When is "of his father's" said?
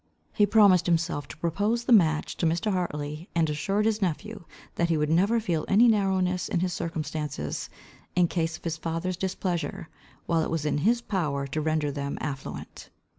8.57-9.15